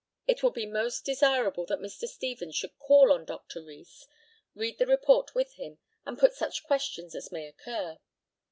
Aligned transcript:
It 0.25 0.41
will 0.41 0.49
be 0.49 0.65
most 0.65 1.05
desirable 1.05 1.63
that 1.67 1.77
Mr. 1.77 2.07
Stevens 2.07 2.55
should 2.55 2.75
call 2.79 3.11
on 3.11 3.23
Dr. 3.23 3.61
Rees, 3.61 4.07
read 4.55 4.79
the 4.79 4.87
report 4.87 5.35
with 5.35 5.53
him, 5.57 5.77
and 6.07 6.17
put 6.17 6.33
such 6.33 6.63
questions 6.63 7.13
as 7.13 7.31
may 7.31 7.45
occur. 7.47 7.99